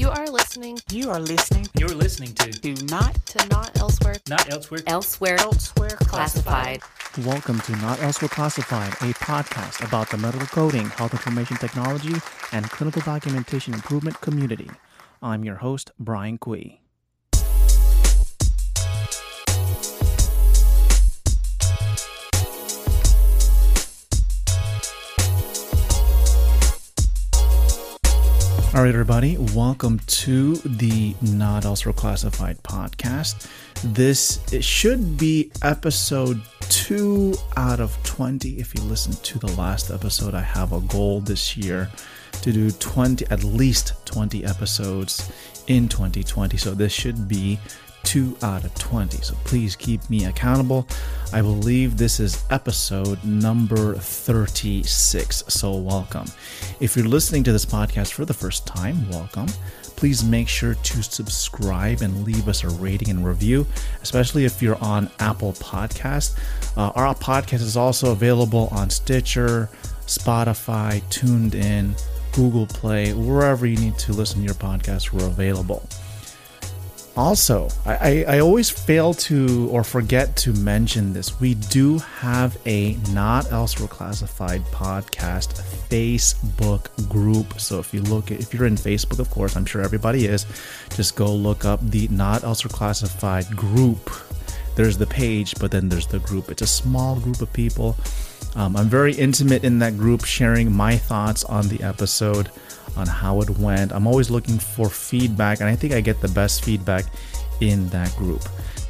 [0.00, 4.16] You are listening You are listening You're listening to Do Not to Not Elsewhere.
[4.30, 4.80] Not Elsewhere.
[4.86, 6.80] Elsewhere, Elsewhere classified.
[7.18, 12.14] Welcome to Not Elsewhere Classified, a podcast about the medical coding, health information technology,
[12.50, 14.70] and clinical documentation improvement community.
[15.20, 16.80] I'm your host, Brian Quee.
[28.72, 33.50] All right, everybody, welcome to the Not Also Classified podcast.
[33.82, 38.60] This should be episode two out of 20.
[38.60, 41.90] If you listen to the last episode, I have a goal this year
[42.42, 45.32] to do 20, at least 20 episodes
[45.66, 46.56] in 2020.
[46.56, 47.58] So this should be
[48.02, 49.18] two out of 20.
[49.18, 50.86] So please keep me accountable.
[51.32, 55.44] I believe this is episode number 36.
[55.48, 56.26] So welcome.
[56.80, 59.46] If you're listening to this podcast for the first time, welcome.
[59.96, 63.66] Please make sure to subscribe and leave us a rating and review,
[64.02, 66.38] especially if you're on Apple Podcast.
[66.76, 69.68] Uh, our podcast is also available on Stitcher,
[70.06, 72.00] Spotify, TuneIn,
[72.32, 75.86] Google Play, wherever you need to listen to your podcast, we're available.
[77.20, 81.38] Also, I, I, always fail to or forget to mention this.
[81.38, 85.60] We do have a Not Elsewhere Classified podcast
[85.90, 87.60] Facebook group.
[87.60, 90.46] So if you look if you're in Facebook, of course, I'm sure everybody is,
[90.96, 94.10] just go look up the Not Elsewhere Classified group.
[94.74, 96.50] There's the page, but then there's the group.
[96.50, 97.98] It's a small group of people.
[98.56, 102.50] Um, I'm very intimate in that group, sharing my thoughts on the episode
[102.96, 103.92] on how it went.
[103.92, 107.04] I'm always looking for feedback, and I think I get the best feedback
[107.60, 108.42] in that group.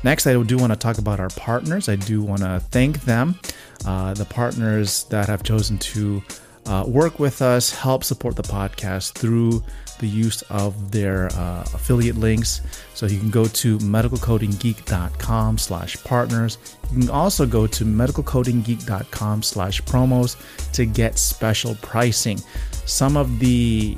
[0.03, 1.89] Next, I do want to talk about our partners.
[1.89, 3.39] I do want to thank them,
[3.85, 6.23] uh, the partners that have chosen to
[6.67, 9.63] uh, work with us, help support the podcast through
[10.01, 12.61] the use of their uh, affiliate links.
[12.95, 16.59] So you can go to medicalcodinggeek.com slash partners.
[16.93, 22.41] You can also go to medicalcodinggeek.com slash promos to get special pricing.
[22.87, 23.97] Some of the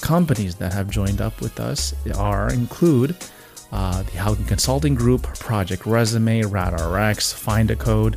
[0.00, 3.16] companies that have joined up with us are include
[3.72, 8.16] uh, the Houghton Consulting Group, Project Resume, RadRx, Find a Code,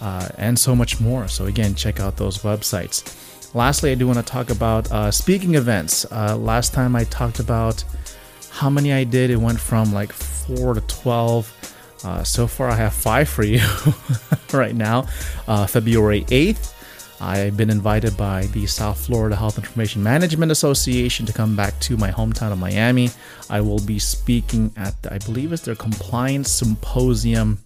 [0.00, 1.28] uh, and so much more.
[1.28, 3.25] So again, check out those websites.
[3.56, 6.04] Lastly, I do want to talk about uh, speaking events.
[6.12, 7.82] Uh, last time I talked about
[8.50, 9.30] how many I did.
[9.30, 11.50] It went from like four to twelve.
[12.04, 13.62] Uh, so far, I have five for you
[14.52, 15.06] right now.
[15.48, 16.74] Uh, February 8th,
[17.18, 21.96] I've been invited by the South Florida Health Information Management Association to come back to
[21.96, 23.08] my hometown of Miami.
[23.48, 27.58] I will be speaking at, I believe it's their compliance symposium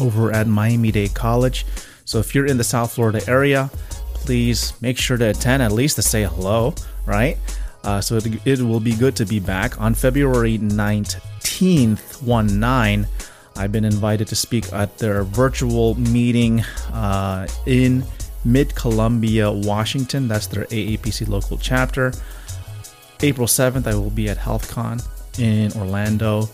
[0.00, 1.66] over at Miami Dade College.
[2.06, 3.70] So if you're in the South Florida area,
[4.22, 6.74] please make sure to attend at least to say hello,
[7.06, 7.36] right?
[7.84, 13.06] Uh, so it, it will be good to be back on February 19th, 1 9.
[13.56, 16.60] I've been invited to speak at their virtual meeting
[16.92, 18.04] uh, in
[18.44, 20.28] Mid Columbia, Washington.
[20.28, 22.12] That's their AAPC local chapter.
[23.20, 25.06] April 7th, I will be at HealthCon
[25.38, 26.48] in Orlando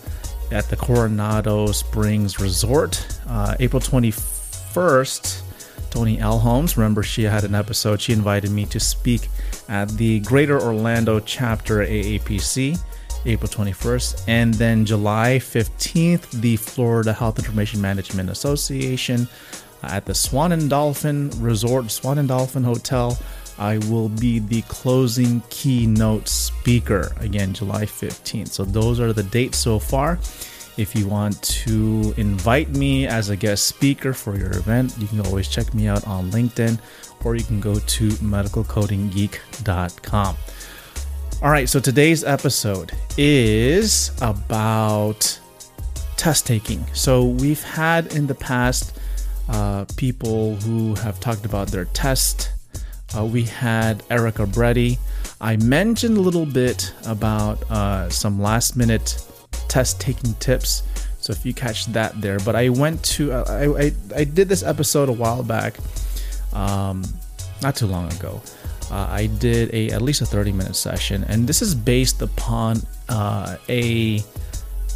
[0.51, 3.19] at the Coronado Springs Resort.
[3.27, 5.41] Uh, April 21st,
[5.89, 6.39] Tony L.
[6.39, 9.29] Holmes, remember she had an episode, she invited me to speak
[9.67, 12.79] at the Greater Orlando chapter AAPC.
[13.25, 19.27] April 21st, and then July 15th, the Florida Health Information Management Association
[19.83, 23.17] at the Swan and Dolphin Resort, Swan and Dolphin Hotel.
[23.57, 28.49] I will be the closing keynote speaker again, July 15th.
[28.49, 30.17] So, those are the dates so far.
[30.79, 35.19] If you want to invite me as a guest speaker for your event, you can
[35.19, 36.79] always check me out on LinkedIn
[37.25, 40.37] or you can go to medicalcodinggeek.com.
[41.41, 45.37] All right, so today's episode is about
[46.15, 46.85] test taking.
[46.93, 48.97] So, we've had in the past
[49.49, 52.51] uh, people who have talked about their test.
[53.17, 54.97] Uh, we had Erica Brady.
[55.41, 59.25] I mentioned a little bit about uh, some last minute
[59.69, 60.83] test taking tips.
[61.21, 64.63] So if you catch that there, but I went to I, I, I did this
[64.63, 65.77] episode a while back,
[66.53, 67.03] um,
[67.61, 68.41] not too long ago.
[68.91, 72.81] Uh, I did a at least a 30 minute session, and this is based upon
[73.07, 74.23] uh, a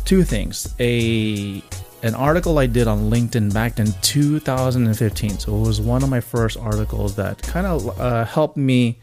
[0.05, 1.63] two things a
[2.03, 5.39] an article I did on LinkedIn back in 2015.
[5.39, 8.99] So it was one of my first articles that kind of uh, helped me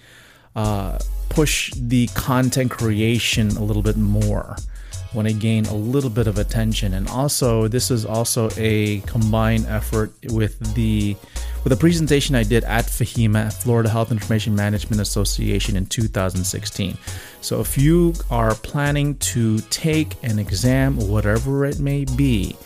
[0.55, 0.99] uh,
[1.31, 4.57] push the content creation a little bit more
[5.13, 6.95] when I gained a little bit of attention.
[6.95, 11.17] And also, this is also a combined effort with the
[11.63, 16.97] with a presentation I did at FAHIMA, Florida Health Information Management Association in 2016.
[17.43, 22.57] So if you are planning to take an exam, whatever it may be,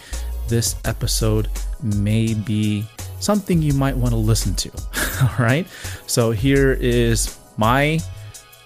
[0.48, 1.48] this episode
[1.82, 2.86] may be
[3.18, 4.70] something you might want to listen to.
[5.22, 5.66] All right.
[6.06, 7.98] So here is my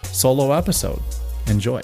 [0.03, 1.01] solo episode.
[1.47, 1.81] Enjoy.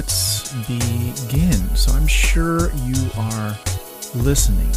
[0.00, 1.76] Let's begin.
[1.76, 3.54] So I'm sure you are
[4.14, 4.72] listening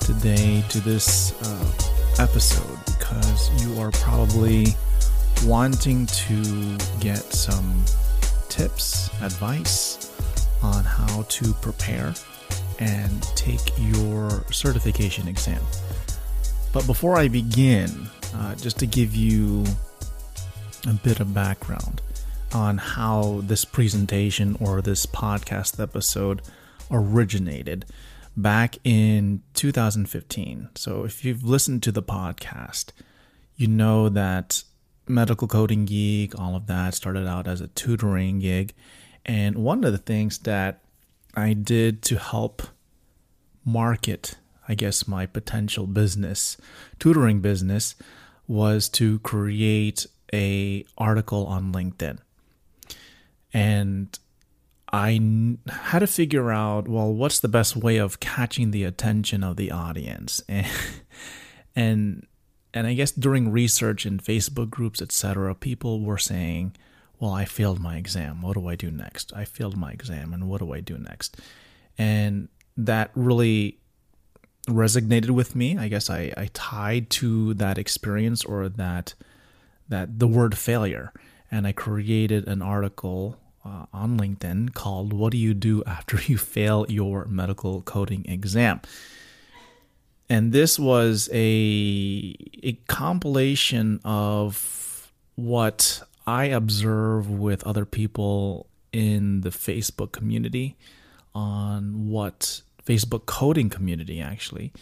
[0.00, 4.68] today to this uh, episode because you are probably
[5.44, 7.84] wanting to get some
[8.48, 10.10] tips, advice
[10.62, 12.14] on how to prepare
[12.78, 15.60] and take your certification exam.
[16.72, 19.66] But before I begin, uh, just to give you
[20.86, 22.00] a bit of background
[22.52, 26.42] on how this presentation or this podcast episode
[26.90, 27.84] originated
[28.36, 30.68] back in 2015.
[30.74, 32.92] So if you've listened to the podcast,
[33.56, 34.62] you know that
[35.08, 38.74] medical coding Geek, all of that started out as a tutoring gig.
[39.24, 40.82] And one of the things that
[41.34, 42.62] I did to help
[43.64, 44.36] market,
[44.68, 46.56] I guess, my potential business,
[46.98, 47.94] tutoring business,
[48.46, 52.18] was to create a article on LinkedIn.
[53.56, 54.18] And
[54.92, 55.18] I
[55.66, 59.70] had to figure out, well, what's the best way of catching the attention of the
[59.72, 60.42] audience?
[60.48, 60.66] And
[61.74, 62.26] and
[62.74, 66.76] and I guess during research in Facebook groups, etc., people were saying,
[67.18, 68.42] "Well, I failed my exam.
[68.42, 69.32] What do I do next?
[69.34, 71.38] I failed my exam, and what do I do next?"
[71.98, 73.78] And that really
[74.68, 75.78] resonated with me.
[75.78, 79.14] I guess I, I tied to that experience or that
[79.88, 81.12] that the word failure,
[81.50, 86.38] and I created an article uh, on LinkedIn called "What Do You Do After You
[86.38, 88.80] Fail Your Medical Coding Exam."
[90.28, 99.50] and this was a a compilation of what I observe with other people in the
[99.50, 100.76] Facebook community
[101.34, 104.72] on what Facebook coding community actually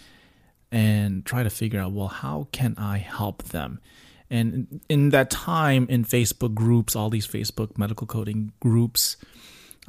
[0.70, 3.80] and try to figure out well how can I help them
[4.34, 9.16] and in that time in Facebook groups all these Facebook medical coding groups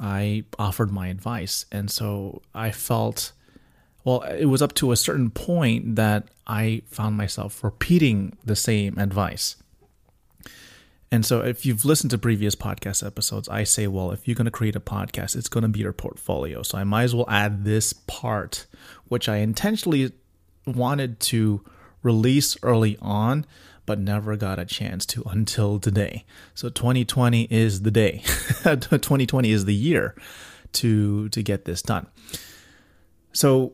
[0.00, 3.32] I offered my advice and so I felt
[4.06, 8.96] well, it was up to a certain point that I found myself repeating the same
[8.98, 9.56] advice.
[11.10, 14.44] And so, if you've listened to previous podcast episodes, I say, well, if you're going
[14.44, 16.62] to create a podcast, it's going to be your portfolio.
[16.62, 18.66] So, I might as well add this part,
[19.08, 20.12] which I intentionally
[20.66, 21.64] wanted to
[22.04, 23.44] release early on,
[23.86, 26.24] but never got a chance to until today.
[26.54, 28.22] So, 2020 is the day,
[28.64, 30.14] 2020 is the year
[30.72, 32.08] to, to get this done.
[33.32, 33.72] So,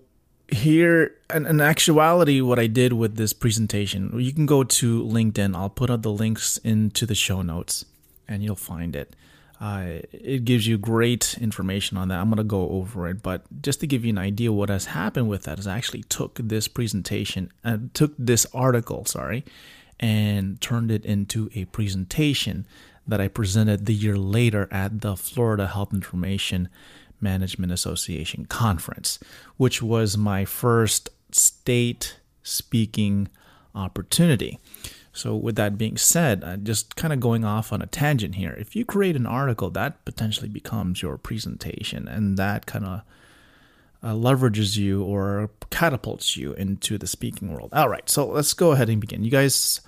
[0.52, 5.56] here in, in, actuality what i did with this presentation you can go to linkedin
[5.56, 7.84] i'll put out the links into the show notes
[8.28, 9.16] and you'll find it
[9.60, 13.44] uh, it gives you great information on that i'm going to go over it but
[13.62, 16.34] just to give you an idea what has happened with that is i actually took
[16.36, 19.44] this presentation and uh, took this article sorry
[20.02, 22.66] and turned it into a presentation
[23.06, 26.68] that i presented the year later at the florida health information
[27.22, 29.18] Management Association conference,
[29.56, 33.28] which was my first state speaking
[33.74, 34.58] opportunity.
[35.14, 38.56] So, with that being said, uh, just kind of going off on a tangent here,
[38.58, 43.02] if you create an article, that potentially becomes your presentation, and that kind of
[44.02, 47.70] uh, leverages you or catapults you into the speaking world.
[47.72, 49.24] All right, so let's go ahead and begin.
[49.24, 49.80] You guys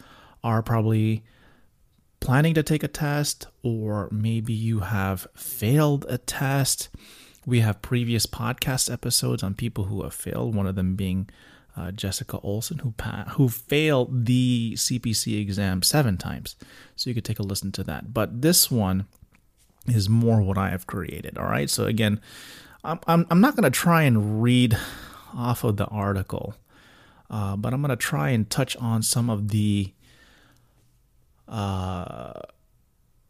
[0.43, 1.25] are probably
[2.21, 6.89] planning to take a test, or maybe you have failed a test.
[7.45, 11.29] We have previous podcast episodes on people who have failed, one of them being
[11.77, 16.57] uh, Jessica Olson, who pa- who failed the CPC exam seven times.
[16.97, 18.15] So you could take a listen to that.
[18.15, 19.07] But this one
[19.87, 21.37] is more what I have created.
[21.37, 21.69] All right.
[21.69, 22.21] So again,
[22.85, 24.77] I'm I'm, not going to try and read
[25.35, 26.55] off of the article,
[27.31, 29.93] uh, but I'm going to try and touch on some of the
[31.49, 32.41] uh,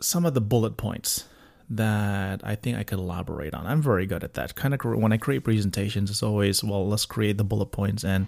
[0.01, 1.25] some of the bullet points
[1.71, 3.67] that I think I could elaborate on.
[3.67, 4.55] I'm very good at that.
[4.55, 8.27] Kind of when I create presentations, it's always well, let's create the bullet points and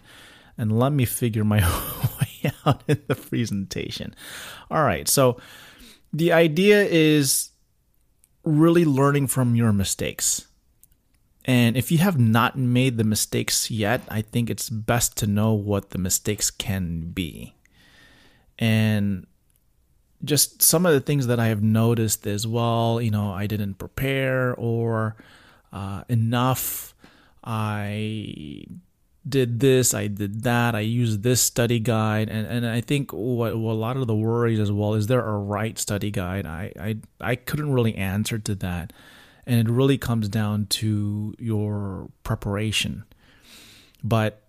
[0.57, 1.59] and let me figure my
[2.21, 4.15] way out in the presentation.
[4.71, 5.39] All right, so
[6.13, 7.51] the idea is
[8.45, 10.46] really learning from your mistakes.
[11.47, 15.53] And if you have not made the mistakes yet, I think it's best to know
[15.55, 17.55] what the mistakes can be.
[18.59, 19.27] And
[20.25, 23.75] just some of the things that I have noticed as well, you know, I didn't
[23.75, 25.15] prepare or
[25.73, 26.95] uh, enough.
[27.45, 28.65] I
[29.29, 33.57] did this, I did that, I used this study guide, and, and I think what,
[33.57, 36.47] what a lot of the worries as well is there a right study guide?
[36.47, 38.93] I, I I couldn't really answer to that,
[39.47, 43.05] and it really comes down to your preparation.
[44.03, 44.43] But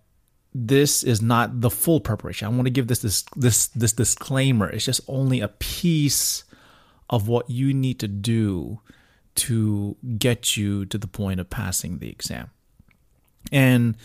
[0.54, 2.46] this is not the full preparation.
[2.46, 4.68] I want to give this this this this disclaimer.
[4.68, 6.44] It's just only a piece
[7.10, 8.80] of what you need to do
[9.36, 12.50] to get you to the point of passing the exam.
[13.52, 13.96] And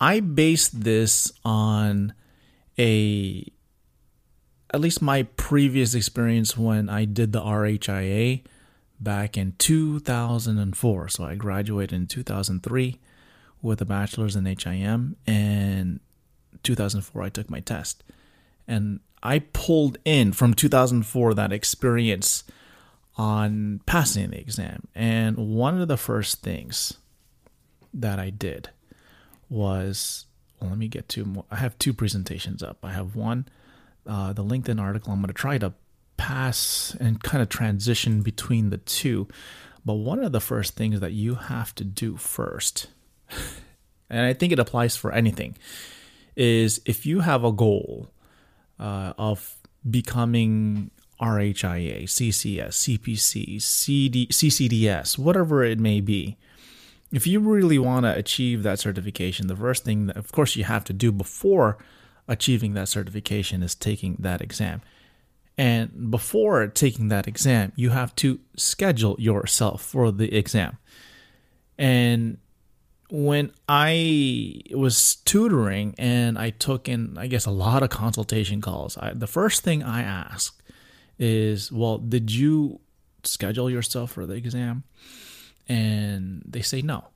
[0.00, 2.14] I based this on
[2.78, 3.44] a
[4.72, 8.42] at least my previous experience when I did the RHIA
[9.00, 11.08] back in 2004.
[11.08, 12.98] So I graduated in 2003
[13.62, 16.00] with a bachelor's in HIM and
[16.62, 18.02] 2004 I took my test.
[18.68, 22.44] And I pulled in from 2004 that experience
[23.16, 24.88] on passing the exam.
[24.94, 26.94] And one of the first things
[27.94, 28.70] that I did
[29.48, 30.26] was
[30.60, 32.78] well, let me get to I have two presentations up.
[32.82, 33.46] I have one,
[34.06, 35.12] uh, the LinkedIn article.
[35.12, 35.72] I'm going to try to
[36.16, 39.28] pass and kind of transition between the two.
[39.84, 42.88] But one of the first things that you have to do first,
[44.10, 45.56] and I think it applies for anything,
[46.34, 48.08] is if you have a goal
[48.78, 49.56] uh, of
[49.88, 56.36] becoming RHIA, CCS, CPC, CD, CCDS, whatever it may be,
[57.12, 60.64] if you really want to achieve that certification, the first thing that, of course, you
[60.64, 61.78] have to do before
[62.28, 64.82] achieving that certification is taking that exam.
[65.58, 70.76] And before taking that exam, you have to schedule yourself for the exam.
[71.78, 72.38] And
[73.08, 78.98] when I was tutoring and I took in, I guess, a lot of consultation calls,
[78.98, 80.62] I, the first thing I asked
[81.18, 82.80] is, Well, did you
[83.24, 84.84] schedule yourself for the exam?
[85.68, 87.08] And they say no.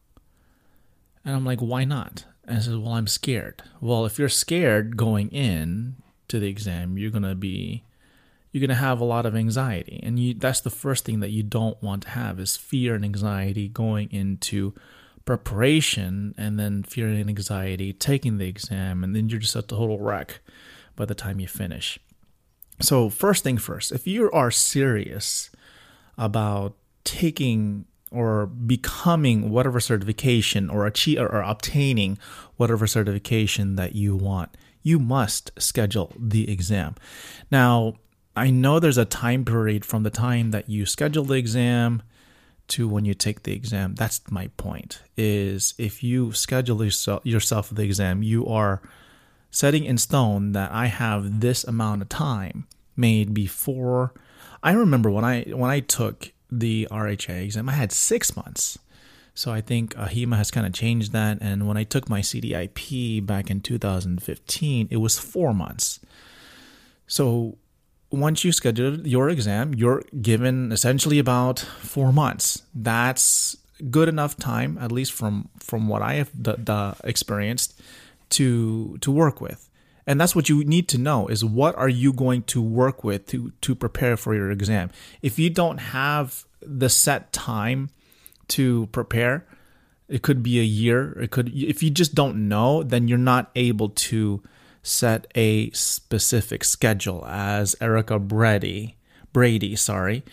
[1.24, 2.24] And I'm like, why not?
[2.44, 3.62] And I says, well, I'm scared.
[3.80, 5.96] Well, if you're scared going in
[6.28, 7.84] to the exam, you're gonna be
[8.50, 11.42] you're gonna have a lot of anxiety, and you that's the first thing that you
[11.42, 14.74] don't want to have is fear and anxiety going into
[15.24, 19.98] preparation, and then fear and anxiety taking the exam, and then you're just a total
[20.00, 20.40] wreck
[20.96, 21.98] by the time you finish.
[22.80, 25.50] So first thing first, if you are serious
[26.16, 32.18] about taking or becoming whatever certification or achieve or obtaining
[32.56, 36.94] whatever certification that you want you must schedule the exam
[37.50, 37.94] now
[38.40, 42.02] i know there's a time period from the time that you schedule the exam
[42.68, 47.82] to when you take the exam that's my point is if you schedule yourself the
[47.82, 48.80] exam you are
[49.50, 52.66] setting in stone that i have this amount of time
[52.96, 54.12] made before
[54.62, 58.78] i remember when i when i took the RHA exam, I had six months.
[59.34, 61.38] So I think AHIMA has kind of changed that.
[61.40, 66.00] And when I took my CDIP back in 2015, it was four months.
[67.06, 67.56] So
[68.10, 72.62] once you schedule your exam, you're given essentially about four months.
[72.74, 73.56] That's
[73.90, 77.80] good enough time, at least from from what I have d- d- experienced,
[78.30, 79.68] to to work with.
[80.06, 83.26] And that's what you need to know is what are you going to work with
[83.28, 84.90] to to prepare for your exam.
[85.22, 87.90] If you don't have the set time
[88.48, 89.46] to prepare,
[90.08, 91.12] it could be a year.
[91.20, 94.42] It could if you just don't know, then you're not able to
[94.82, 98.96] set a specific schedule as Erica Brady
[99.32, 100.24] Brady, sorry,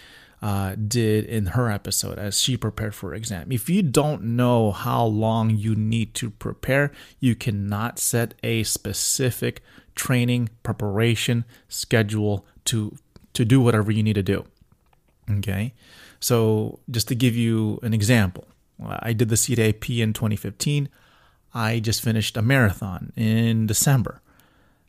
[0.41, 3.51] uh, did in her episode as she prepared for exam.
[3.51, 9.61] If you don't know how long you need to prepare, you cannot set a specific
[9.95, 12.95] training preparation schedule to
[13.33, 14.45] to do whatever you need to do.
[15.29, 15.73] Okay,
[16.19, 18.47] so just to give you an example,
[18.83, 20.89] I did the CDIP in 2015.
[21.53, 24.21] I just finished a marathon in December.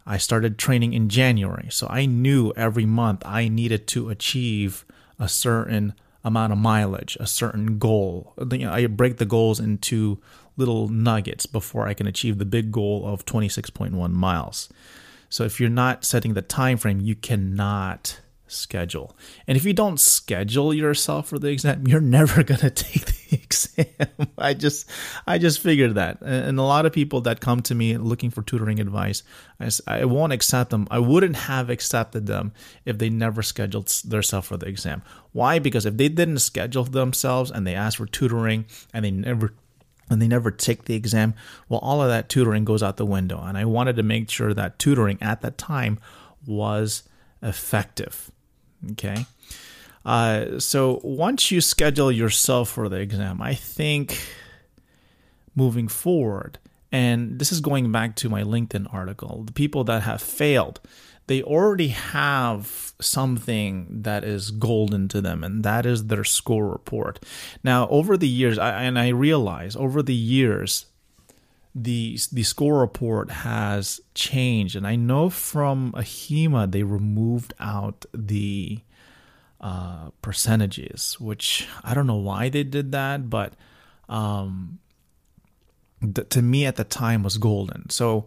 [0.08, 4.86] I started training in January, so I knew every month I needed to achieve
[5.18, 5.92] a certain
[6.24, 8.32] amount of mileage, a certain goal.
[8.38, 10.18] I break the goals into
[10.56, 14.70] little nuggets before I can achieve the big goal of 26.1 miles.
[15.28, 19.16] So if you're not setting the time frame, you cannot schedule.
[19.46, 23.18] And if you don't schedule yourself for the exam, you're never going to take the
[23.32, 24.28] exam.
[24.36, 24.90] I just
[25.26, 26.20] I just figured that.
[26.22, 29.22] And a lot of people that come to me looking for tutoring advice,
[29.60, 30.88] I, I won't accept them.
[30.90, 32.52] I wouldn't have accepted them
[32.84, 35.02] if they never scheduled themselves for the exam.
[35.32, 35.58] Why?
[35.58, 39.54] Because if they didn't schedule themselves and they asked for tutoring and they never
[40.10, 41.34] and they never take the exam,
[41.68, 43.42] well all of that tutoring goes out the window.
[43.42, 45.98] And I wanted to make sure that tutoring at that time
[46.46, 47.02] was
[47.42, 48.30] effective.
[48.92, 49.26] Okay.
[50.04, 54.18] Uh, so once you schedule yourself for the exam, I think
[55.54, 56.58] moving forward,
[56.90, 60.80] and this is going back to my LinkedIn article, the people that have failed,
[61.26, 67.22] they already have something that is golden to them, and that is their score report.
[67.62, 70.86] Now, over the years, I, and I realize over the years,
[71.74, 78.80] the the score report has changed, and I know from Ahima they removed out the
[79.60, 83.54] uh, percentages, which I don't know why they did that, but
[84.08, 84.78] um,
[86.00, 87.90] th- to me at the time was golden.
[87.90, 88.26] So,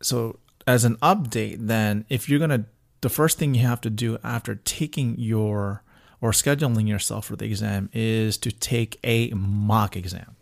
[0.00, 2.66] so as an update, then if you're gonna,
[3.00, 5.82] the first thing you have to do after taking your
[6.20, 10.36] or scheduling yourself for the exam is to take a mock exam.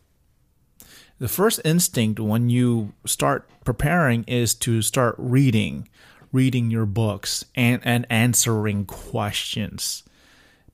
[1.22, 5.88] The first instinct when you start preparing is to start reading,
[6.32, 10.02] reading your books and, and answering questions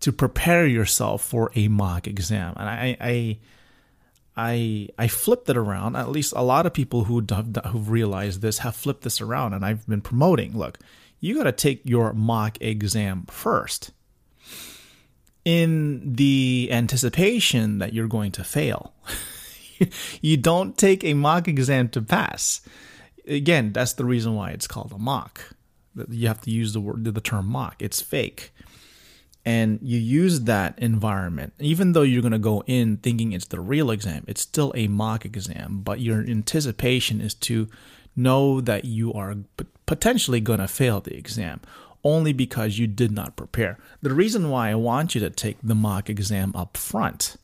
[0.01, 2.55] to prepare yourself for a mock exam.
[2.57, 3.39] And I, I
[4.39, 5.97] I I flipped it around.
[5.97, 9.67] At least a lot of people who who've realized this have flipped this around, and
[9.67, 10.57] I've been promoting.
[10.57, 10.79] Look,
[11.21, 13.91] you got to take your mock exam first,
[15.45, 18.95] in the anticipation that you're going to fail.
[20.21, 22.61] you don't take a mock exam to pass.
[23.27, 25.55] Again, that's the reason why it's called a mock.
[26.09, 27.77] You have to use the word the term mock.
[27.81, 28.53] It's fake
[29.49, 33.61] and you use that environment, even though you're going to go in thinking it's the
[33.61, 37.67] real exam, it's still a mock exam, but your anticipation is to
[38.15, 39.37] know that you are
[39.87, 41.63] potentially going to fail the exam
[42.05, 43.79] only because you did not prepare.
[44.03, 47.37] The reason why I want you to take the mock exam up front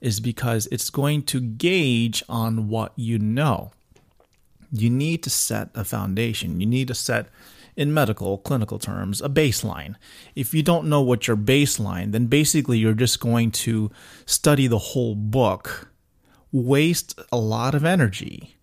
[0.00, 3.70] is because it's going to gauge on what you know.
[4.72, 6.60] You need to set a foundation.
[6.60, 7.28] You need to set
[7.76, 9.96] in medical clinical terms, a baseline.
[10.34, 13.90] If you don't know what your baseline, then basically you're just going to
[14.24, 15.90] study the whole book,
[16.52, 18.56] waste a lot of energy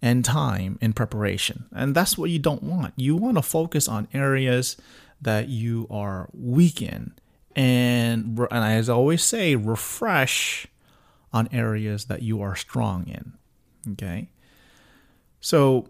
[0.00, 1.66] and time in preparation.
[1.72, 2.94] And that's what you don't want.
[2.96, 4.76] You want to focus on areas
[5.20, 7.12] that you are weak in.
[7.56, 10.66] And, and as I always say, refresh
[11.32, 13.32] on areas that you are strong in.
[13.92, 14.28] Okay.
[15.40, 15.88] So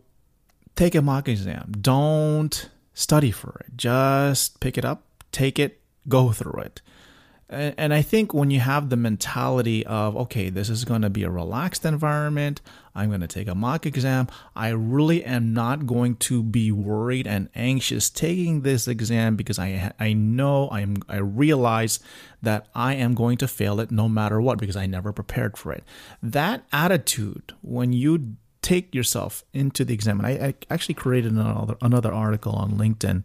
[0.77, 1.75] take a mock exam.
[1.81, 3.77] Don't study for it.
[3.77, 5.03] Just pick it up,
[5.33, 6.83] take it, go through it.
[7.49, 11.23] And I think when you have the mentality of, okay, this is going to be
[11.23, 12.61] a relaxed environment,
[12.93, 17.29] I'm going to take a mock exam, I really am not going to be worried
[17.29, 22.01] and anxious taking this exam because I I know I'm I realize
[22.43, 25.73] that I am going to fail it no matter what because I never prepared for
[25.73, 25.85] it.
[26.21, 30.19] That attitude when you take yourself into the exam.
[30.19, 33.23] And I, I actually created another another article on LinkedIn.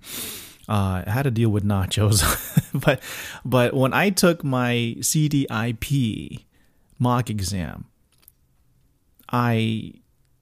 [0.71, 2.23] Uh, how to deal with nachos,
[2.85, 3.01] but
[3.43, 6.45] but when I took my CDIP
[6.97, 7.87] mock exam,
[9.29, 9.95] I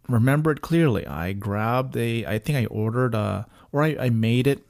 [0.07, 1.07] remember it clearly.
[1.07, 4.61] I grabbed a, I think I ordered a, or I, I made it.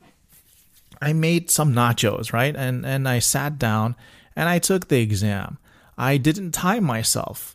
[1.02, 2.56] I made some nachos, right?
[2.56, 3.98] And and I sat down
[4.38, 5.58] and I took the exam.
[5.98, 7.54] I didn't time myself.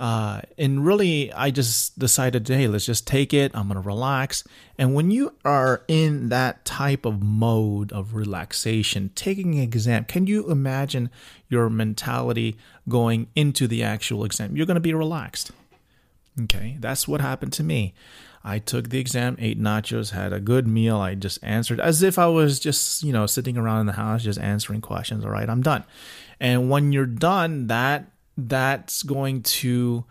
[0.00, 3.52] Uh, and really, I just decided, hey, let's just take it.
[3.52, 4.42] I'm going to relax.
[4.78, 10.26] And when you are in that type of mode of relaxation, taking an exam, can
[10.26, 11.10] you imagine
[11.50, 12.56] your mentality
[12.88, 14.56] going into the actual exam?
[14.56, 15.50] You're going to be relaxed.
[16.44, 17.92] Okay, that's what happened to me.
[18.42, 20.96] I took the exam, ate nachos, had a good meal.
[20.96, 24.22] I just answered as if I was just, you know, sitting around in the house,
[24.22, 25.26] just answering questions.
[25.26, 25.84] All right, I'm done.
[26.40, 28.06] And when you're done, that
[28.36, 30.04] that's going to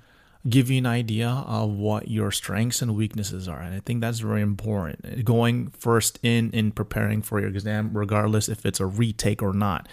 [0.47, 3.59] give you an idea of what your strengths and weaknesses are.
[3.59, 5.25] And i think that's very important.
[5.25, 9.87] Going first in in preparing for your exam regardless if it's a retake or not.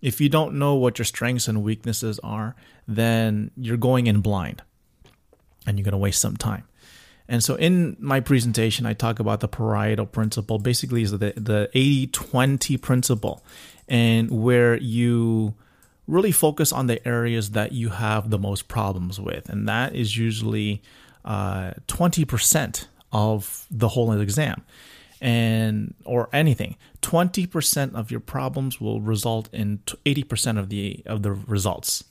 [0.00, 2.54] If you don't know what your strengths and weaknesses are
[2.86, 4.62] then you're going in blind
[5.66, 6.64] and you're going to waste some time.
[7.28, 10.58] And so in my presentation i talk about the Pareto principle.
[10.58, 13.42] Basically is the the 80-20 principle
[13.88, 15.54] and where you
[16.08, 19.48] really focus on the areas that you have the most problems with.
[19.48, 20.82] And that is usually
[21.24, 24.64] uh, 20% of the whole exam
[25.20, 31.32] and or anything 20% of your problems will result in 80% of the of the
[31.32, 32.04] results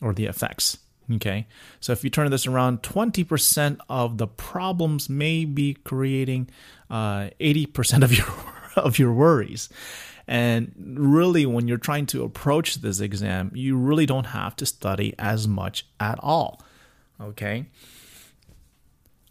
[0.00, 0.78] or the effects
[1.12, 1.46] okay
[1.80, 6.48] so if you turn this around 20% of the problems may be creating
[6.88, 8.26] uh, 80% of your
[8.76, 9.68] of your worries
[10.26, 15.14] and really, when you're trying to approach this exam, you really don't have to study
[15.18, 16.62] as much at all.
[17.20, 17.66] Okay?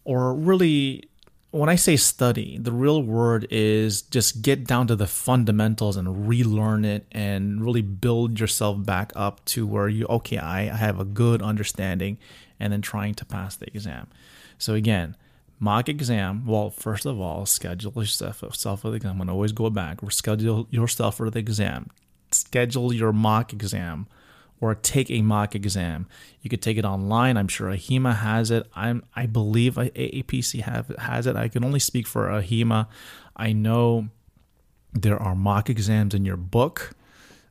[0.04, 1.10] Or really,
[1.54, 6.28] when I say study, the real word is just get down to the fundamentals and
[6.28, 11.06] relearn it and really build yourself back up to where you, okay, I, have a
[11.06, 12.18] good understanding
[12.60, 14.08] and then trying to pass the exam.
[14.58, 15.16] So again,
[15.64, 16.46] mock exam.
[16.46, 19.20] Well, first of all, schedule yourself for the exam.
[19.20, 20.00] To always go back.
[20.10, 21.90] Schedule yourself for the exam.
[22.32, 24.08] Schedule your mock exam
[24.60, 26.08] or take a mock exam.
[26.42, 27.38] You could take it online.
[27.38, 28.68] I'm sure AHIMA has it.
[28.76, 31.36] I'm I believe AAPC have has it.
[31.36, 32.88] I can only speak for AHIMA.
[33.38, 34.10] I know
[34.92, 36.92] there are mock exams in your book,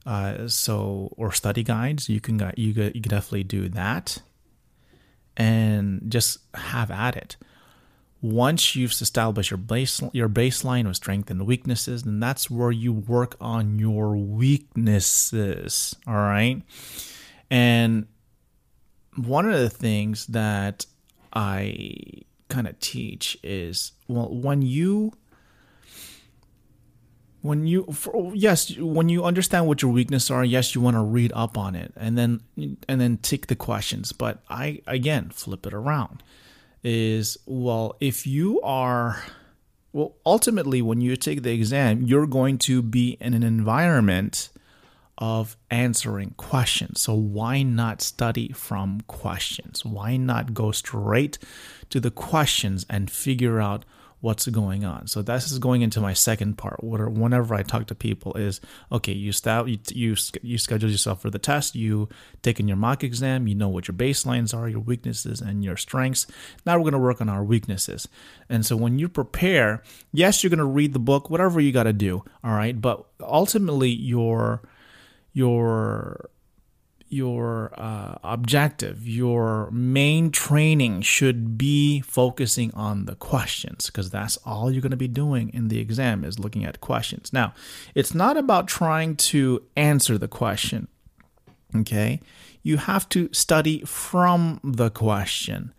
[0.05, 2.09] uh, so or study guides.
[2.09, 4.19] You can you you can definitely do that,
[5.37, 7.37] and just have at it
[8.23, 12.93] once you've established your base your baseline of strength and weaknesses, then that's where you
[12.93, 15.97] work on your weaknesses.
[16.07, 16.63] All right.
[17.51, 18.07] And
[19.17, 20.87] one of the things that
[21.33, 25.13] I kind of teach is well when you
[27.41, 31.01] when you for, yes when you understand what your weaknesses are yes you want to
[31.01, 32.41] read up on it and then
[32.89, 36.23] and then take the questions but i again flip it around
[36.85, 39.23] is well, if you are,
[39.93, 44.49] well, ultimately, when you take the exam, you're going to be in an environment
[45.19, 47.01] of answering questions.
[47.01, 49.85] So, why not study from questions?
[49.85, 51.39] Why not go straight
[51.91, 53.85] to the questions and figure out
[54.23, 55.09] what's going on.
[55.09, 56.83] So this is going into my second part.
[56.83, 59.13] Whenever I talk to people, is okay.
[59.13, 61.75] You start you you, you schedule yourself for the test.
[61.75, 62.09] You
[62.41, 63.49] take in your mock exam.
[63.49, 66.27] You know what your baselines are, your weaknesses, and your strengths.
[66.65, 68.09] Now we're to work on our weaknesses.
[68.49, 69.83] And so when you prepare,
[70.13, 72.25] yes, you're to read the book, whatever you got to do.
[72.45, 74.63] All right, but ultimately your
[75.33, 76.31] your
[77.13, 84.71] your uh, objective, your main training should be focusing on the questions because that's all
[84.71, 87.33] you're going to be doing in the exam is looking at questions.
[87.33, 87.53] Now,
[87.95, 90.89] it's not about trying to answer the question.
[91.77, 92.21] Okay?
[92.63, 95.75] You have to study from the question.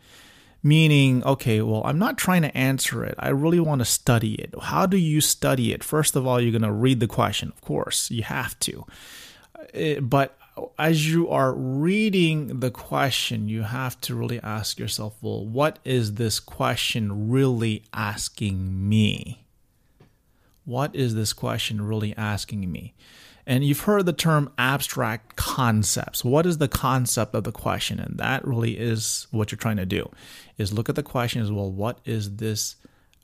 [0.66, 3.16] Meaning, okay, well, I'm not trying to answer it.
[3.20, 4.54] I really want to study it.
[4.62, 5.84] How do you study it?
[5.84, 8.10] First of all, you're going to read the question, of course.
[8.10, 8.86] You have to.
[9.76, 10.38] Uh, but
[10.78, 16.16] as you are reading the question, you have to really ask yourself, well, what is
[16.16, 19.46] this question really asking me?
[20.66, 22.94] What is this question really asking me?
[23.46, 26.24] And you've heard the term abstract concepts.
[26.24, 28.00] What is the concept of the question?
[28.00, 30.10] And that really is what you're trying to do
[30.58, 32.78] is look at the question as well, what is this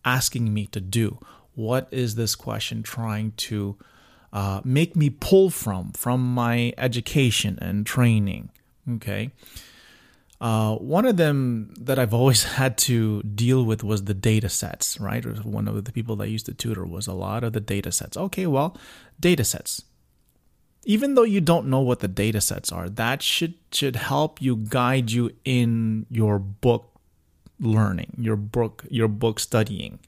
[0.03, 1.19] asking me to do?
[1.55, 3.77] What is this question trying to
[4.31, 8.49] uh, make me pull from from my education and training.
[8.95, 9.31] Okay.
[10.41, 14.99] Uh, one of them that I've always had to deal with was the data sets,
[14.99, 15.25] right?
[15.45, 17.91] One of the people that I used to tutor was a lot of the data
[17.91, 18.15] sets.
[18.15, 18.77] Okay, well,
[19.19, 19.83] data sets.
[20.85, 24.55] Even though you don't know what the data sets are, that should should help you
[24.55, 26.89] guide you in your book
[27.59, 29.99] learning, your book your book studying.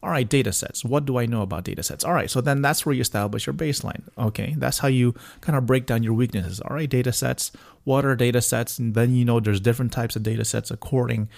[0.00, 0.84] All right, data sets.
[0.84, 2.04] What do I know about data sets?
[2.04, 4.02] All right, so then that's where you establish your baseline.
[4.16, 6.60] Okay, that's how you kind of break down your weaknesses.
[6.60, 7.50] All right, data sets.
[7.82, 8.78] What are data sets?
[8.78, 11.28] And then you know there's different types of data sets according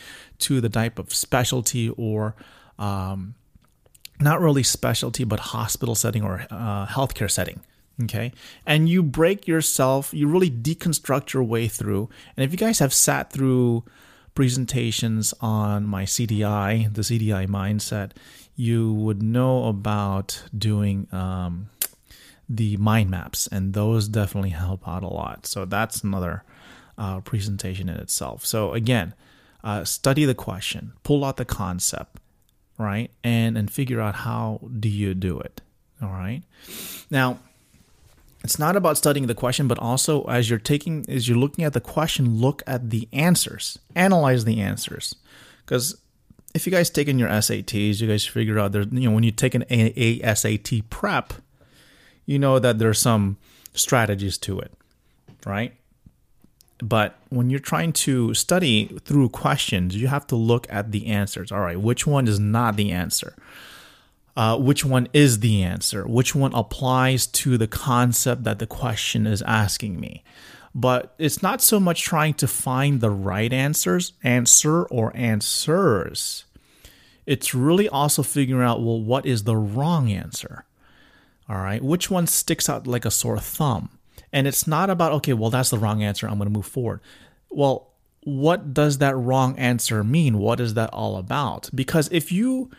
[0.41, 2.35] to the type of specialty or
[2.79, 3.35] um,
[4.21, 7.61] not really specialty, but hospital setting or uh, healthcare setting.
[8.05, 8.33] Okay.
[8.67, 12.09] And you break yourself, you really deconstruct your way through.
[12.37, 13.85] And if you guys have sat through
[14.35, 18.13] presentations on my CDI, the CDI mindset,
[18.57, 21.71] you would know about doing um,
[22.49, 25.47] the mind maps, and those definitely help out a lot.
[25.47, 26.45] So that's another
[26.99, 28.45] uh, presentation in itself.
[28.45, 29.15] So again,
[29.63, 32.19] uh, study the question, pull out the concept,
[32.79, 35.61] right, and and figure out how do you do it.
[36.03, 36.43] All right.
[37.11, 37.39] Now,
[38.43, 41.75] it's not about studying the question, but also as you're taking, as you're looking at
[41.75, 45.15] the question, look at the answers, analyze the answers,
[45.65, 46.01] because
[46.55, 49.31] if you guys taken your SATs, you guys figure out there, you know, when you
[49.31, 51.33] take an ASAT prep,
[52.27, 53.37] you know that there's some
[53.75, 54.73] strategies to it,
[55.47, 55.75] right?
[56.83, 61.53] But when you're trying to study through questions, you have to look at the answers.
[61.53, 63.37] All right, which one is not the answer?
[64.37, 66.07] Uh, which one is the answer?
[66.07, 70.25] Which one applies to the concept that the question is asking me?
[70.75, 76.45] But it's not so much trying to find the right answers, answer or answers.
[77.27, 80.65] It's really also figuring out, well, what is the wrong answer?
[81.49, 83.99] All right, which one sticks out like a sore thumb?
[84.33, 86.29] And it's not about, okay, well, that's the wrong answer.
[86.29, 87.01] I'm going to move forward.
[87.51, 87.89] Well,
[88.23, 90.39] what does that wrong answer mean?
[90.39, 91.71] What is that all about?
[91.75, 92.71] Because if you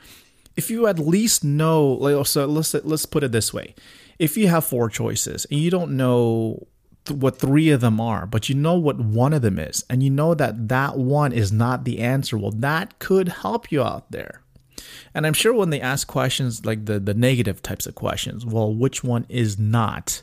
[0.56, 3.74] if you at least know, so let's let's put it this way:
[4.20, 6.68] if you have four choices and you don't know
[7.10, 10.10] what three of them are, but you know what one of them is, and you
[10.10, 14.42] know that that one is not the answer, well, that could help you out there.
[15.14, 18.74] And I'm sure when they ask questions like the the negative types of questions, well,
[18.74, 20.22] which one is not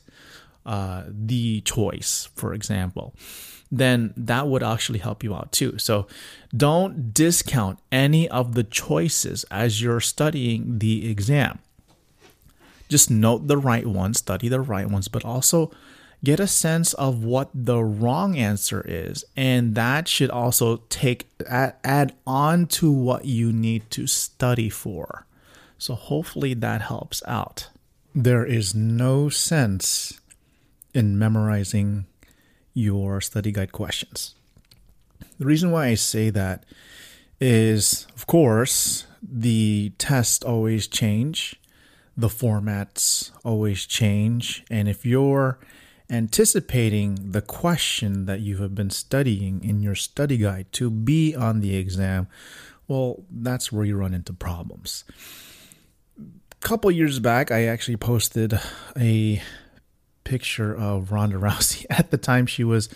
[0.64, 3.14] uh, the choice, for example,
[3.70, 5.78] then that would actually help you out too.
[5.78, 6.06] So
[6.56, 11.58] don't discount any of the choices as you're studying the exam.
[12.88, 15.70] Just note the right ones, study the right ones, but also
[16.24, 21.74] get a sense of what the wrong answer is and that should also take add,
[21.84, 25.26] add on to what you need to study for.
[25.78, 27.68] So hopefully that helps out.
[28.14, 30.20] There is no sense
[30.92, 32.06] in memorizing
[32.74, 34.34] your study guide questions.
[35.38, 36.64] The reason why i say that
[37.40, 41.54] is of course the tests always change
[42.16, 45.58] the formats always change and if you're
[46.10, 51.60] anticipating the question that you have been studying in your study guide to be on
[51.60, 52.26] the exam,
[52.86, 55.04] well, that's where you run into problems.
[56.18, 58.58] A couple years back, I actually posted
[58.96, 59.42] a
[60.24, 61.84] picture of Ronda Rousey.
[61.90, 62.88] At the time, she was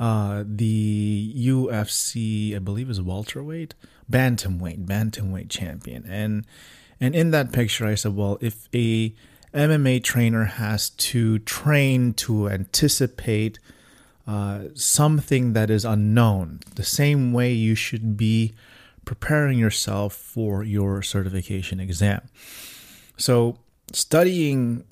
[0.00, 3.74] uh, the UFC, I believe, is welterweight,
[4.10, 6.44] bantamweight, bantamweight champion, and
[7.00, 9.14] and in that picture, I said, well, if a
[9.54, 13.58] MMA trainer has to train to anticipate
[14.26, 18.54] uh, something that is unknown, the same way you should be
[19.04, 22.22] preparing yourself for your certification exam.
[23.16, 23.58] So,
[23.92, 24.84] studying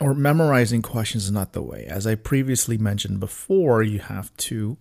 [0.00, 1.84] or memorizing questions is not the way.
[1.86, 4.76] As I previously mentioned before, you have to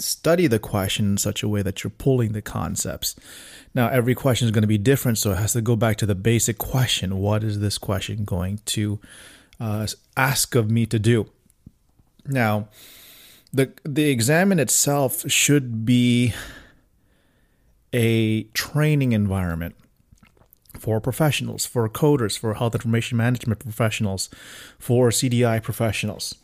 [0.00, 3.16] study the question in such a way that you're pulling the concepts.
[3.74, 6.06] Now, every question is going to be different, so it has to go back to
[6.06, 8.98] the basic question what is this question going to
[9.58, 9.86] uh,
[10.16, 11.30] ask of me to do?
[12.26, 12.68] Now,
[13.52, 16.32] the, the exam in itself should be
[17.92, 19.74] a training environment
[20.78, 24.30] for professionals, for coders, for health information management professionals,
[24.78, 26.36] for CDI professionals.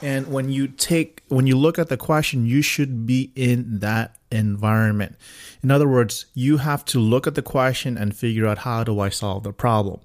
[0.00, 4.16] And when you take when you look at the question, you should be in that
[4.30, 5.16] environment.
[5.62, 9.00] In other words, you have to look at the question and figure out how do
[9.00, 10.00] I solve the problem.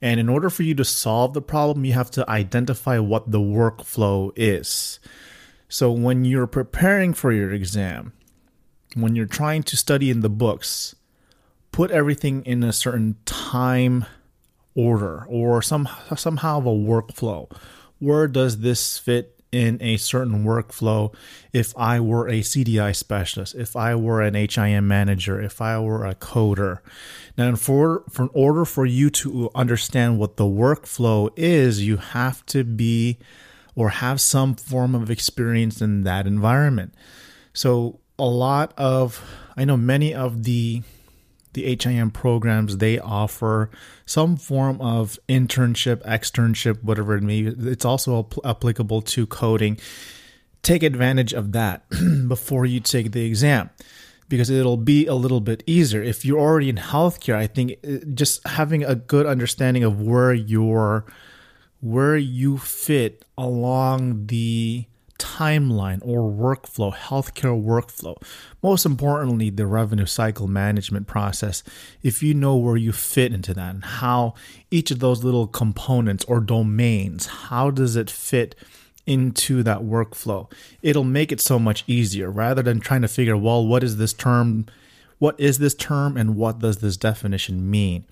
[0.00, 3.40] And in order for you to solve the problem, you have to identify what the
[3.40, 5.00] workflow is.
[5.68, 8.12] So when you're preparing for your exam,
[8.94, 10.94] when you're trying to study in the books,
[11.72, 14.06] put everything in a certain time
[14.74, 17.50] order or some somehow of a workflow
[17.98, 21.14] where does this fit in a certain workflow
[21.52, 26.04] if I were a CDI specialist, if I were an HIM manager, if I were
[26.04, 26.80] a coder.
[27.36, 32.44] Now, for, for in order for you to understand what the workflow is, you have
[32.46, 33.18] to be
[33.74, 36.94] or have some form of experience in that environment.
[37.52, 39.24] So, a lot of,
[39.56, 40.82] I know many of the
[41.52, 43.70] the HIM programs, they offer
[44.06, 47.70] some form of internship, externship, whatever it may be.
[47.70, 49.78] It's also applicable to coding.
[50.62, 51.88] Take advantage of that
[52.28, 53.70] before you take the exam
[54.28, 56.02] because it'll be a little bit easier.
[56.02, 60.32] If you're already in healthcare, I think uh, just having a good understanding of where
[60.32, 61.06] you're
[61.80, 64.86] where you fit along the
[65.18, 68.16] timeline or workflow, healthcare workflow.
[68.62, 71.62] Most importantly, the revenue cycle management process.
[72.02, 74.34] If you know where you fit into that and how
[74.70, 78.54] each of those little components or domains, how does it fit
[79.06, 80.50] into that workflow?
[80.82, 84.12] It'll make it so much easier rather than trying to figure, well, what is this
[84.12, 84.66] term?
[85.18, 88.06] What is this term and what does this definition mean?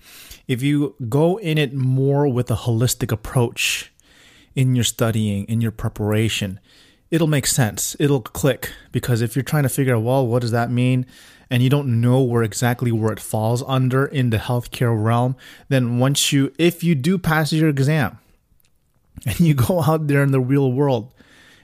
[0.47, 3.93] If you go in it more with a holistic approach
[4.55, 6.59] in your studying, in your preparation,
[7.11, 7.95] it'll make sense.
[7.99, 11.05] It'll click because if you're trying to figure out, well, what does that mean?
[11.49, 15.37] And you don't know where exactly where it falls under in the healthcare realm,
[15.69, 18.19] then once you, if you do pass your exam
[19.25, 21.13] and you go out there in the real world,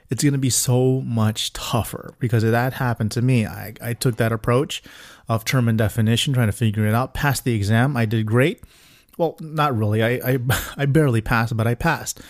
[0.10, 3.46] it's going to be so much tougher because that happened to me.
[3.46, 4.84] I, I took that approach
[5.28, 7.98] of term and definition, trying to figure it out, passed the exam.
[7.98, 8.62] I did great.
[9.18, 10.04] Well, not really.
[10.04, 10.40] I, I,
[10.78, 12.22] I barely passed, but I passed.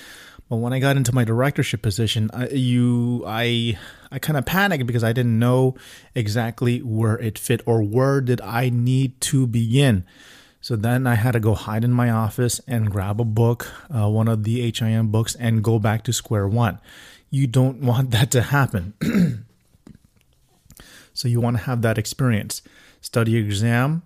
[0.49, 3.77] But when I got into my directorship position, I, you, I,
[4.11, 5.75] I kind of panicked because I didn't know
[6.13, 10.05] exactly where it fit or where did I need to begin.
[10.63, 14.09] So then I had to go hide in my office and grab a book, uh,
[14.09, 16.79] one of the HIM books, and go back to square one.
[17.29, 18.93] You don't want that to happen.
[21.13, 22.61] so you want to have that experience.
[23.01, 24.03] Study exam,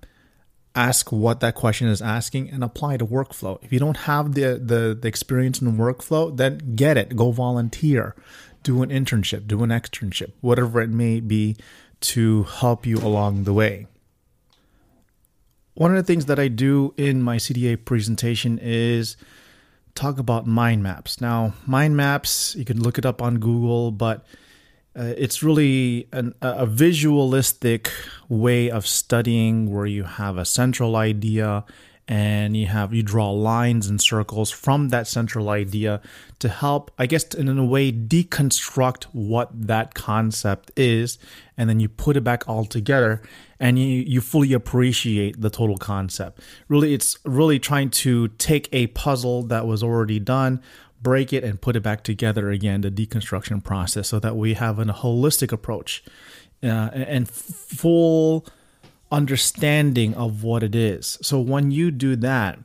[0.78, 3.58] ask what that question is asking and apply the workflow.
[3.64, 7.16] If you don't have the, the, the experience in workflow, then get it.
[7.16, 8.16] Go volunteer,
[8.62, 11.58] do an internship, do an externship, whatever it may be
[12.00, 13.88] to help you along the way.
[15.74, 19.18] One of the things that I do in my CDA presentation is
[19.96, 21.20] talk about mind maps.
[21.20, 24.26] Now, mind maps, you can look it up on Google, but
[24.98, 27.92] uh, it's really an, a visualistic
[28.30, 31.64] way of studying where you have a central idea
[32.08, 36.02] and you have you draw lines and circles from that central idea
[36.40, 41.20] to help i guess in a way deconstruct what that concept is
[41.58, 43.22] and then you put it back all together
[43.60, 46.40] and you, you fully appreciate the total concept.
[46.68, 50.62] Really it's really trying to take a puzzle that was already done
[51.02, 54.80] break it and put it back together again the deconstruction process so that we have
[54.80, 56.04] a holistic approach
[56.64, 58.46] uh, and full
[59.12, 61.18] understanding of what it is.
[61.22, 62.60] So when you do that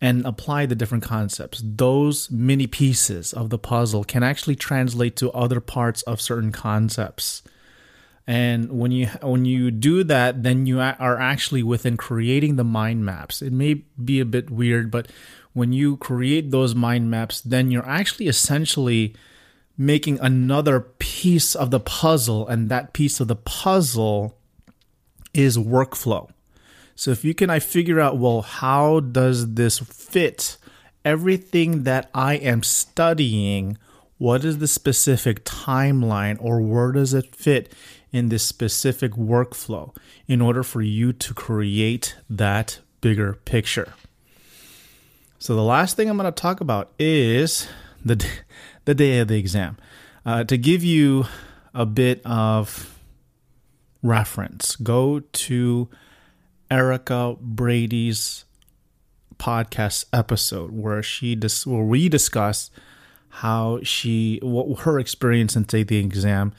[0.00, 5.30] and apply the different concepts, those mini pieces of the puzzle can actually translate to
[5.32, 7.42] other parts of certain concepts.
[8.26, 13.04] And when you when you do that, then you are actually within creating the mind
[13.04, 13.42] maps.
[13.42, 15.10] It may be a bit weird, but
[15.52, 19.14] when you create those mind maps, then you're actually essentially
[19.76, 24.36] making another piece of the puzzle, and that piece of the puzzle
[25.32, 26.28] is workflow.
[26.94, 30.58] So if you can, I figure out, well, how does this fit
[31.04, 33.78] everything that I am studying?
[34.18, 37.72] What is the specific timeline or where does it fit
[38.12, 39.96] in this specific workflow
[40.28, 43.94] in order for you to create that bigger picture?
[45.40, 47.66] So the last thing I'm going to talk about is
[48.04, 48.22] the
[48.84, 49.78] the day of the exam.
[50.26, 51.24] Uh, to give you
[51.72, 53.00] a bit of
[54.02, 55.88] reference, go to
[56.70, 58.44] Erica Brady's
[59.38, 62.70] podcast episode where she dis- where we discuss
[63.28, 66.52] how she what her experience in taking the exam.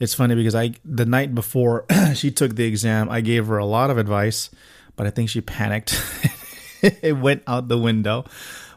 [0.00, 3.64] It's funny because I the night before she took the exam, I gave her a
[3.64, 4.50] lot of advice,
[4.96, 5.98] but I think she panicked.
[7.02, 8.24] it went out the window.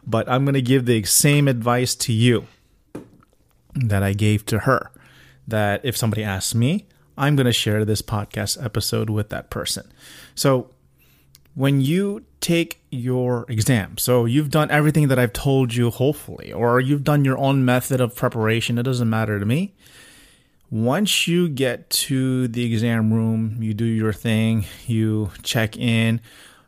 [0.06, 2.46] But I'm going to give the same advice to you
[3.74, 4.90] that I gave to her.
[5.46, 6.86] That if somebody asks me,
[7.16, 9.90] I'm going to share this podcast episode with that person.
[10.34, 10.70] So,
[11.54, 16.80] when you take your exam, so you've done everything that I've told you, hopefully, or
[16.80, 19.74] you've done your own method of preparation, it doesn't matter to me.
[20.70, 26.18] Once you get to the exam room, you do your thing, you check in.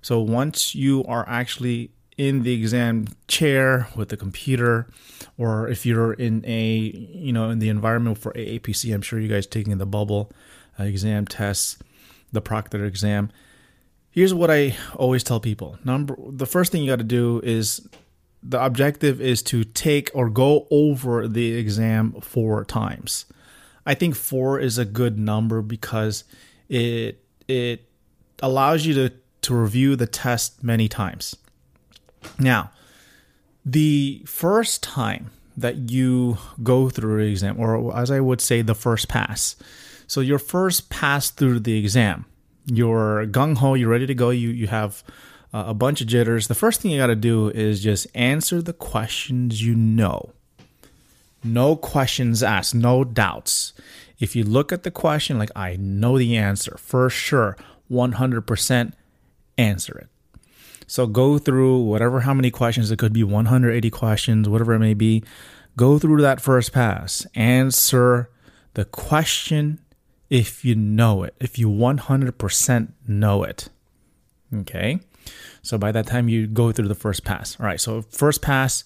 [0.04, 4.86] So, once you are actually in the exam chair with the computer
[5.38, 9.28] or if you're in a you know in the environment for AAPC I'm sure you
[9.28, 10.30] guys taking the bubble
[10.78, 11.78] uh, exam tests
[12.32, 13.32] the proctor exam.
[14.10, 15.78] Here's what I always tell people.
[15.84, 17.88] Number the first thing you got to do is
[18.42, 23.24] the objective is to take or go over the exam four times.
[23.86, 26.24] I think 4 is a good number because
[26.68, 27.88] it it
[28.42, 29.12] allows you to
[29.44, 31.36] to review the test many times
[32.38, 32.70] now,
[33.64, 39.08] the first time that you go through exam, or as I would say, the first
[39.08, 39.56] pass.
[40.06, 42.26] So your first pass through the exam,
[42.66, 44.30] you're gung ho, you're ready to go.
[44.30, 45.02] You you have
[45.52, 46.48] uh, a bunch of jitters.
[46.48, 50.30] The first thing you got to do is just answer the questions you know.
[51.42, 53.74] No questions asked, no doubts.
[54.18, 57.56] If you look at the question like I know the answer for sure,
[57.90, 58.92] 100%
[59.58, 60.08] answer it.
[60.86, 64.94] So go through whatever how many questions, it could be 180 questions, whatever it may
[64.94, 65.22] be.
[65.76, 67.26] Go through that first pass.
[67.34, 68.30] Answer
[68.74, 69.80] the question
[70.30, 73.68] if you know it, if you 100% know it.
[74.52, 75.00] Okay.
[75.62, 77.58] So by that time, you go through the first pass.
[77.58, 77.80] All right.
[77.80, 78.84] So, first pass,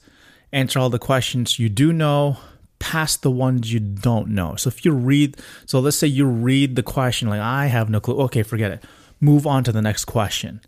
[0.52, 2.38] answer all the questions you do know,
[2.78, 4.54] pass the ones you don't know.
[4.57, 8.00] So, if you read, so let's say you read the question, like, I have no
[8.00, 8.18] clue.
[8.22, 8.85] Okay, forget it.
[9.20, 10.61] Move on to the next question.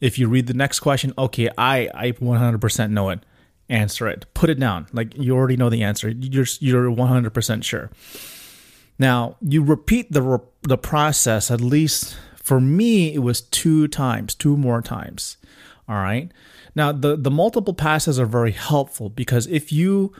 [0.00, 3.20] If you read the next question, okay, I I 100% know it.
[3.68, 4.26] Answer it.
[4.34, 4.86] Put it down.
[4.92, 6.08] Like you already know the answer.
[6.08, 7.90] You're you're 100% sure.
[8.98, 14.56] Now, you repeat the the process at least for me it was two times, two
[14.56, 15.36] more times.
[15.88, 16.30] All right?
[16.74, 20.12] Now, the the multiple passes are very helpful because if you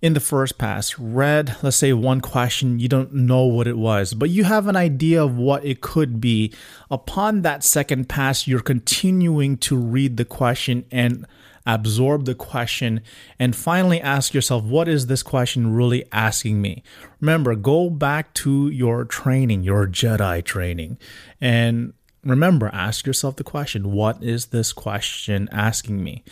[0.00, 4.14] in the first pass read, let's say, one question, you don't know what it was,
[4.14, 6.52] but you have an idea of what it could be.
[6.90, 11.26] Upon that second pass, you're continuing to read the question and
[11.66, 13.02] absorb the question,
[13.38, 16.82] and finally ask yourself, what is this question really asking me?
[17.20, 20.96] Remember, go back to your training, your Jedi training,
[21.42, 21.92] and
[22.24, 26.24] remember, ask yourself the question what is this question asking me?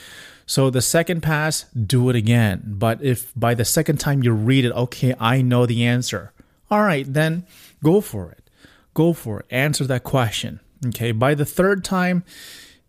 [0.46, 2.62] So the second pass, do it again.
[2.66, 6.32] But if by the second time you read it, okay, I know the answer.
[6.70, 7.46] All right, then
[7.82, 8.48] go for it.
[8.94, 9.46] Go for it.
[9.50, 10.60] Answer that question.
[10.86, 11.12] Okay.
[11.12, 12.24] By the third time,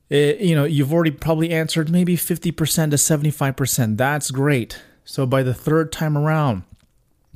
[0.09, 3.97] it, you know, you've already probably answered maybe 50% to 75%.
[3.97, 4.81] That's great.
[5.03, 6.63] So by the third time around,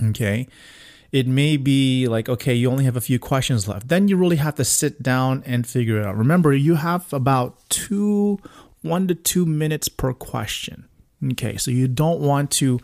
[0.01, 0.47] okay,
[1.11, 3.87] it may be like, okay, you only have a few questions left.
[3.89, 6.17] Then you really have to sit down and figure it out.
[6.17, 8.39] Remember, you have about two,
[8.81, 10.87] one to two minutes per question.
[11.31, 12.79] Okay, so you don't want to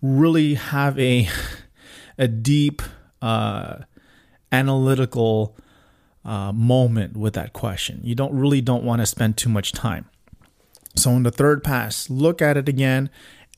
[0.00, 1.28] really have a
[2.18, 2.82] a deep
[3.20, 3.78] uh,
[4.52, 5.56] analytical
[6.24, 8.00] uh, moment with that question.
[8.02, 10.08] You don't really don't want to spend too much time.
[10.96, 13.10] So in the third pass, look at it again,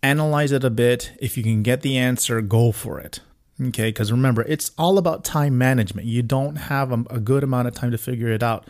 [0.02, 1.12] analyze it a bit.
[1.20, 3.20] If you can get the answer, go for it.
[3.60, 6.06] Okay, because remember, it's all about time management.
[6.06, 8.68] You don't have a, a, good amount of time to figure it out.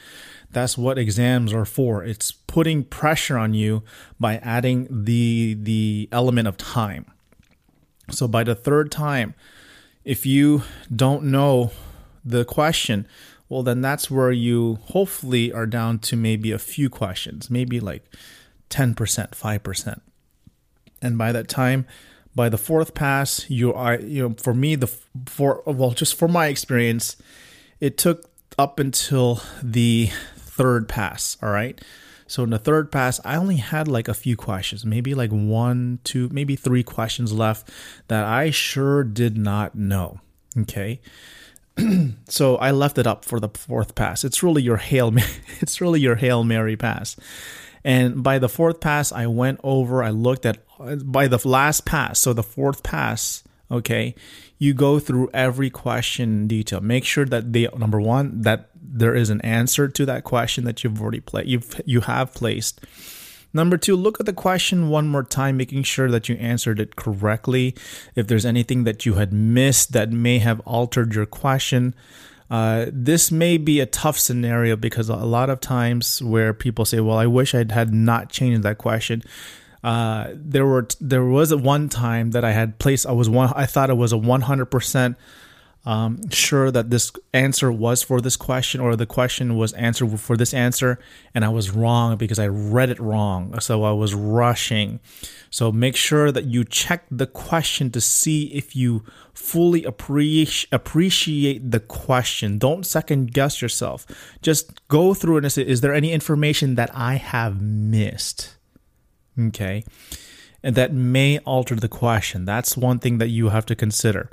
[0.53, 2.05] That's what exams are for.
[2.05, 3.83] It's putting pressure on you
[4.19, 7.05] by adding the the element of time.
[8.11, 9.35] So by the third time,
[10.07, 10.63] if you
[11.05, 11.71] don't know
[12.25, 13.07] the question,
[13.51, 18.05] well then that's where you hopefully are down to maybe a few questions, maybe like
[18.71, 20.01] 10%, 5%.
[21.03, 21.87] And by that time,
[22.35, 24.87] by the fourth pass, you are you know for me the
[25.27, 27.17] for well just for my experience,
[27.81, 31.37] it took up until the third pass.
[31.43, 31.79] All right.
[32.27, 36.01] So in the third pass, I only had like a few questions, maybe like one,
[36.05, 37.71] two, maybe three questions left
[38.09, 40.21] that I sure did not know.
[40.59, 41.01] Okay.
[42.29, 44.25] so I left it up for the fourth pass.
[44.25, 45.13] It's really your hail
[45.61, 47.17] it's really your hail mary pass.
[47.85, 50.59] And by the fourth pass, I went over, I looked at,
[51.05, 54.17] by the last pass, so the fourth pass, okay,
[54.59, 56.81] you go through every question in detail.
[56.81, 60.83] Make sure that they, number one, that there is an answer to that question that
[60.83, 62.81] you've already played, you've, you have placed.
[63.53, 66.97] Number two, look at the question one more time, making sure that you answered it
[66.97, 67.75] correctly.
[68.15, 71.95] If there's anything that you had missed that may have altered your question,
[72.51, 77.01] uh, this may be a tough scenario because a lot of times where people say,
[77.01, 79.23] "Well, I wish I had not changed that question."
[79.85, 83.07] Uh, there were there was a one time that I had placed.
[83.07, 83.53] I was one.
[83.55, 85.17] I thought it was a one hundred percent
[85.87, 90.37] um, sure that this answer was for this question or the question was answered for
[90.37, 90.99] this answer
[91.33, 94.99] and i was wrong because i read it wrong so i was rushing
[95.49, 101.71] so make sure that you check the question to see if you fully appreciate appreciate
[101.71, 104.05] the question don't second guess yourself
[104.43, 108.56] just go through it and say is there any information that i have missed
[109.39, 109.85] okay
[110.63, 114.31] and that may alter the question that's one thing that you have to consider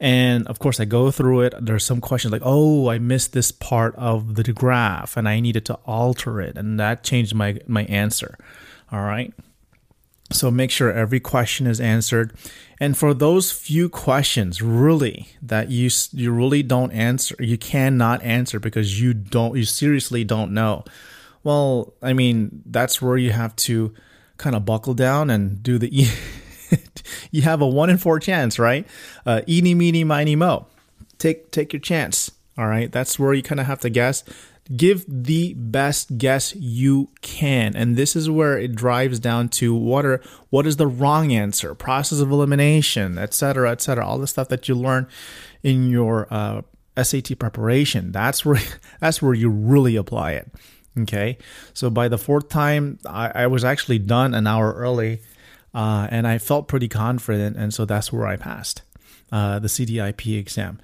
[0.00, 1.54] and of course, I go through it.
[1.60, 5.64] There's some questions like, oh, I missed this part of the graph and I needed
[5.66, 6.58] to alter it.
[6.58, 8.36] And that changed my, my answer.
[8.90, 9.32] All right.
[10.32, 12.34] So make sure every question is answered.
[12.80, 18.58] And for those few questions, really, that you you really don't answer, you cannot answer
[18.58, 20.84] because you don't, you seriously don't know.
[21.44, 23.94] Well, I mean, that's where you have to
[24.36, 25.88] kind of buckle down and do the
[27.30, 28.86] you have a one in four chance, right?
[29.26, 30.66] Uh, eeny, meeny, miny, mo.
[31.18, 32.30] Take take your chance.
[32.56, 34.24] All right, that's where you kind of have to guess.
[34.74, 40.06] Give the best guess you can, and this is where it drives down to what
[40.06, 44.06] are what is the wrong answer, process of elimination, etc., etc.
[44.06, 45.06] All the stuff that you learn
[45.62, 46.62] in your uh,
[47.00, 48.12] SAT preparation.
[48.12, 48.60] That's where
[49.00, 50.50] that's where you really apply it.
[50.96, 51.38] Okay,
[51.72, 55.20] so by the fourth time, I, I was actually done an hour early
[55.74, 58.82] uh, and I felt pretty confident, and so that's where I passed
[59.32, 60.78] uh, the CDIP exam.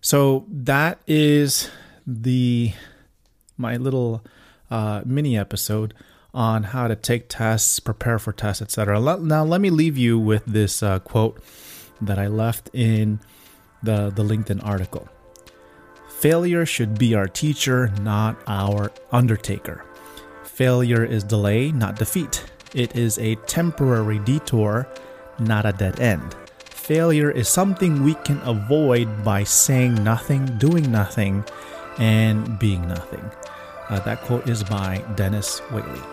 [0.00, 1.68] So that is
[2.06, 2.72] the
[3.58, 4.24] my little
[4.70, 5.94] uh, mini episode
[6.32, 9.00] on how to take tests, prepare for tests, etc.
[9.18, 11.42] Now let me leave you with this uh, quote
[12.00, 13.18] that I left in
[13.82, 15.08] the the LinkedIn article.
[16.26, 19.84] Failure should be our teacher, not our undertaker.
[20.42, 22.44] Failure is delay, not defeat.
[22.74, 24.88] It is a temporary detour,
[25.38, 26.34] not a dead end.
[26.64, 31.44] Failure is something we can avoid by saying nothing, doing nothing,
[31.98, 33.30] and being nothing.
[33.88, 36.04] Uh, that quote is by Dennis Waitley.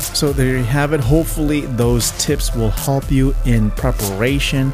[0.00, 0.98] So there you have it.
[0.98, 4.72] Hopefully, those tips will help you in preparation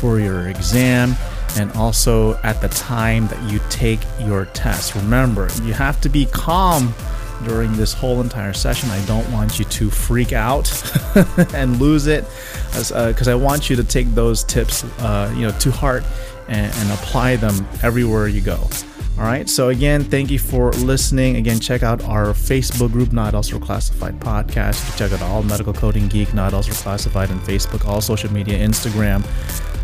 [0.00, 1.14] for your exam
[1.56, 4.94] and also at the time that you take your test.
[4.94, 6.94] Remember, you have to be calm
[7.44, 8.90] during this whole entire session.
[8.90, 10.70] I don't want you to freak out
[11.54, 12.24] and lose it,
[12.72, 16.04] because uh, I want you to take those tips, uh, you know, to heart
[16.48, 18.68] and, and apply them everywhere you go.
[19.16, 19.48] All right.
[19.48, 21.36] So again, thank you for listening.
[21.36, 24.98] Again, check out our Facebook group, Not Otherwise Classified Podcast.
[24.98, 29.24] Check out all Medical Coding Geek, Not Otherwise Classified, and Facebook, all social media, Instagram,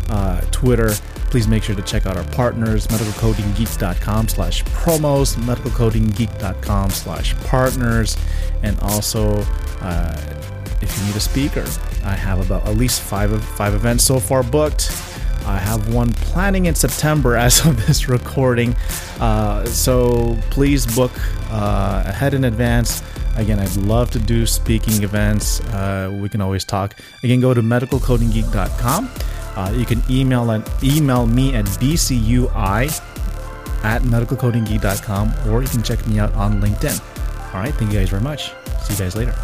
[0.09, 0.91] uh, Twitter.
[1.31, 8.17] Please make sure to check out our partners, medicalcodinggeek.com slash promos, medicalcodinggeek.com slash partners,
[8.63, 9.37] and also
[9.79, 10.17] uh,
[10.81, 11.65] if you need a speaker,
[12.03, 14.91] I have about at least five five events so far booked.
[15.45, 18.75] I have one planning in September as of this recording.
[19.19, 21.13] Uh, so please book
[21.49, 23.01] uh, ahead in advance.
[23.37, 25.61] Again, I'd love to do speaking events.
[25.61, 26.99] Uh, we can always talk.
[27.23, 29.09] Again, go to medicalcodinggeek.com.
[29.55, 33.01] Uh, you can email and email me at bcui
[33.83, 36.99] at medicalcodinggeek.com or you can check me out on LinkedIn.
[37.53, 38.53] All right, thank you guys very much.
[38.83, 39.35] See you guys later.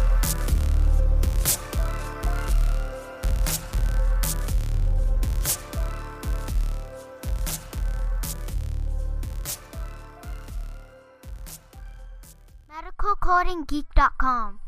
[12.70, 14.67] medicalcodinggeek.com